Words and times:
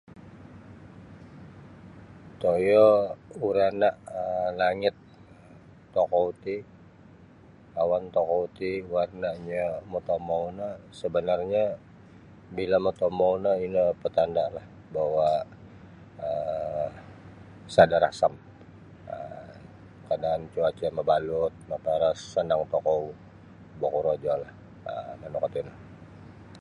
Toyo 2.41 2.87
warana 3.41 3.89
um 4.19 4.47
langit 4.61 4.95
tokou 5.95 6.27
ti 6.43 6.55
awan 7.81 8.03
tokou 8.15 8.43
ti 8.57 8.69
warnanyo 8.93 9.67
motomou 9.91 10.43
no 10.59 10.69
sebenarnyo 10.99 11.65
bila 12.55 12.77
motomou 12.85 13.33
no 13.43 13.51
ino 13.65 13.83
patandalah 14.01 14.67
bahawa 14.93 15.29
um 16.27 16.87
sada 17.75 17.97
rasam 18.05 18.33
um 19.15 19.51
kaadaan 20.07 20.41
cuaca 20.53 20.87
mabalut 20.97 21.53
maparas 21.71 22.19
sanang 22.33 22.63
tokou 22.73 23.01
bokorojolah 23.81 24.53
um 24.91 25.19
ino 25.27 25.37
kuo 25.41 25.49
tino. 25.55 25.73